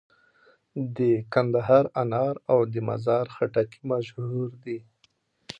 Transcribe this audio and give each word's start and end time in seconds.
د 0.97 0.99
کندهار 1.33 1.85
انار 2.01 2.35
او 2.51 2.59
د 2.71 2.75
مزار 2.87 3.25
خټکي 3.35 3.81
مشهور 3.91 4.49
دي. 4.63 4.77